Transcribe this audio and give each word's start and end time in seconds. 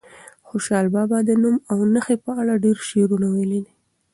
خوشحال 0.47 0.85
بابا 0.95 1.17
د 1.27 1.29
نوم 1.41 1.55
او 1.71 1.77
نښې 1.93 2.15
په 2.25 2.31
اړه 2.41 2.53
ډېر 2.63 2.77
شعرونه 2.89 3.27
ویلي 3.29 3.59
دي. 3.65 3.71